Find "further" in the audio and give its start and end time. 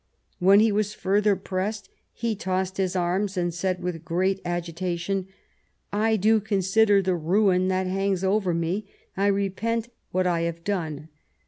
0.95-1.35